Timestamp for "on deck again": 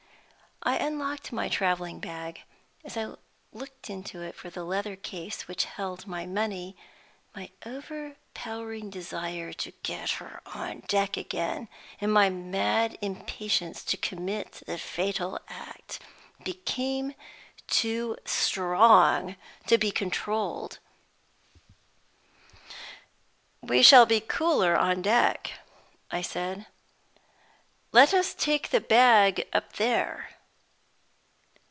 10.45-11.67